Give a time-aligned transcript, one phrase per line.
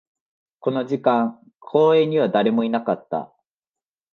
[0.59, 3.31] この時間、公園には誰もいなかった